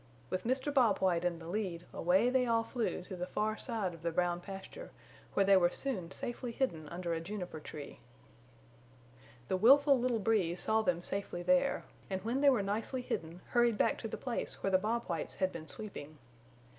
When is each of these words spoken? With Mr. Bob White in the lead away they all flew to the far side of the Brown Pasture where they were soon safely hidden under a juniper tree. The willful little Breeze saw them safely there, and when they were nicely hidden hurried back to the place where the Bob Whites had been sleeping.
With 0.31 0.45
Mr. 0.45 0.73
Bob 0.73 0.97
White 0.97 1.23
in 1.23 1.37
the 1.37 1.47
lead 1.47 1.85
away 1.93 2.31
they 2.31 2.47
all 2.47 2.63
flew 2.63 3.03
to 3.03 3.15
the 3.15 3.27
far 3.27 3.55
side 3.55 3.93
of 3.93 4.01
the 4.01 4.09
Brown 4.09 4.41
Pasture 4.41 4.89
where 5.35 5.45
they 5.45 5.55
were 5.55 5.69
soon 5.69 6.09
safely 6.09 6.51
hidden 6.51 6.89
under 6.89 7.13
a 7.13 7.19
juniper 7.21 7.59
tree. 7.59 7.99
The 9.47 9.57
willful 9.57 9.99
little 9.99 10.17
Breeze 10.17 10.59
saw 10.59 10.81
them 10.81 11.03
safely 11.03 11.43
there, 11.43 11.83
and 12.09 12.19
when 12.25 12.41
they 12.41 12.49
were 12.49 12.63
nicely 12.63 13.03
hidden 13.03 13.41
hurried 13.49 13.77
back 13.77 13.99
to 13.99 14.07
the 14.07 14.17
place 14.17 14.63
where 14.63 14.71
the 14.71 14.79
Bob 14.79 15.03
Whites 15.03 15.35
had 15.35 15.51
been 15.51 15.67
sleeping. 15.67 16.17